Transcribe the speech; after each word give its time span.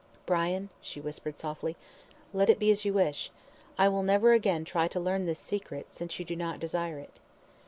"Brian," 0.25 0.69
she 0.81 0.99
whispered 0.99 1.37
softly, 1.37 1.77
"let 2.33 2.49
it 2.49 2.57
be 2.57 2.71
as 2.71 2.83
you 2.85 2.91
wish. 2.91 3.29
I 3.77 3.87
will 3.87 4.01
never 4.01 4.33
again 4.33 4.65
try 4.65 4.87
to 4.87 4.99
learn 4.99 5.27
this 5.27 5.37
secret, 5.37 5.91
since 5.91 6.17
you 6.17 6.25
do 6.25 6.35
not 6.35 6.59
desire 6.59 6.97
it." 6.97 7.19